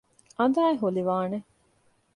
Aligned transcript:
އަނދައި 0.37 0.75
ހުލިވާނެ 0.81 1.37